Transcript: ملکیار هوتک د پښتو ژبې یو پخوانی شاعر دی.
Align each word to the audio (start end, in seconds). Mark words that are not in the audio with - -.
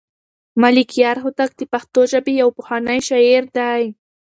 ملکیار 0.61 1.17
هوتک 1.23 1.51
د 1.57 1.61
پښتو 1.73 2.01
ژبې 2.11 2.33
یو 2.41 2.49
پخوانی 2.57 2.99
شاعر 3.07 3.43
دی. 3.57 3.81